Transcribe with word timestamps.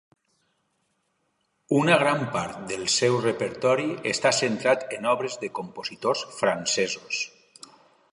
Una 1.79 1.97
gran 2.03 2.23
part 2.37 2.63
del 2.71 2.87
seu 2.93 3.17
repertori 3.25 3.85
està 4.13 4.31
centrat 4.39 4.87
en 4.97 5.07
obres 5.13 5.37
de 5.45 5.51
compositors 5.61 6.25
francesos. 6.41 7.21